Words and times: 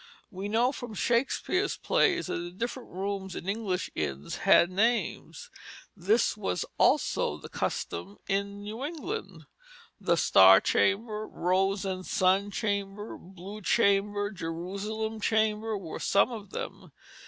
We 0.31 0.49
know 0.49 0.71
from 0.71 0.95
Shakespeare's 0.95 1.77
plays 1.77 2.25
that 2.25 2.39
the 2.39 2.49
different 2.49 2.89
rooms 2.89 3.35
in 3.35 3.47
English 3.47 3.91
inns 3.93 4.37
had 4.37 4.71
names. 4.71 5.51
This 5.95 6.35
was 6.35 6.65
also 6.79 7.37
the 7.37 7.49
custom 7.49 8.17
in 8.27 8.63
New 8.63 8.83
England. 8.83 9.45
The 9.99 10.15
Star 10.17 10.59
Chamber, 10.59 11.27
Rose 11.27 11.85
and 11.85 12.03
Sun 12.03 12.49
Chamber, 12.49 13.15
Blue 13.19 13.61
Chamber, 13.61 14.31
Jerusalem 14.31 15.19
Chamber, 15.21 15.77
were 15.77 15.99
some 15.99 16.31
of 16.31 16.49
them. 16.49 16.91